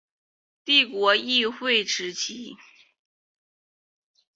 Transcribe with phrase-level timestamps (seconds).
[0.65, 2.53] 帝国议会时期。